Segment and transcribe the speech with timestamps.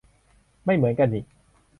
[0.65, 1.21] ไม่เหมือนกันนิ